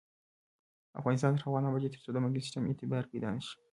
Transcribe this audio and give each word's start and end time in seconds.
افغانستان 0.99 1.31
تر 1.35 1.43
هغو 1.45 1.59
نه 1.63 1.67
ابادیږي، 1.69 1.89
ترڅو 1.93 2.09
د 2.13 2.17
بانکي 2.23 2.41
سیستم 2.45 2.63
اعتبار 2.67 3.03
پیدا 3.11 3.29
نشي. 3.35 3.55